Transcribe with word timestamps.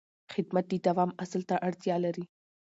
خدمت 0.33 0.65
د 0.69 0.73
دوام 0.87 1.11
اصل 1.23 1.41
ته 1.49 1.55
اړتیا 1.67 1.95
لري. 2.05 2.25